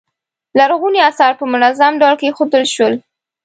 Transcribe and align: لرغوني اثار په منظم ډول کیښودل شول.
لرغوني 0.59 0.99
اثار 1.09 1.33
په 1.39 1.45
منظم 1.51 1.91
ډول 2.01 2.15
کیښودل 2.21 2.63
شول. 2.73 2.93